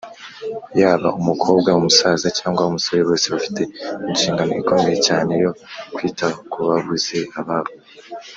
yaba 0.81 1.09
umukobwa, 1.19 1.69
umusaza 1.79 2.27
cyangwa 2.37 2.67
umusore 2.69 3.01
bose 3.09 3.25
bafite 3.33 3.61
inshingano 4.09 4.51
ikomeye 4.61 4.97
cyane 5.07 5.33
yo 5.43 5.51
kwita 5.95 6.27
kubabuze 6.51 7.17
ababo 7.39 7.71